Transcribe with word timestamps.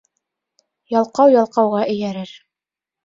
Ялҡау 0.95 1.33
ялҡауға 1.35 1.85
эйәрер. 1.93 2.33